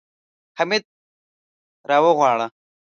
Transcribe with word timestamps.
حميد 0.57 0.83
راوغواړه. 1.89 2.47